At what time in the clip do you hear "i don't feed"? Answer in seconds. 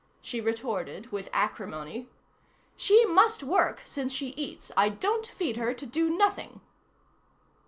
4.75-5.57